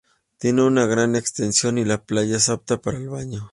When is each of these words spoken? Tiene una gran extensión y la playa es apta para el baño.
Tiene 0.39 0.63
una 0.63 0.87
gran 0.87 1.15
extensión 1.15 1.77
y 1.77 1.85
la 1.85 2.03
playa 2.03 2.37
es 2.37 2.49
apta 2.49 2.81
para 2.81 2.97
el 2.97 3.07
baño. 3.09 3.49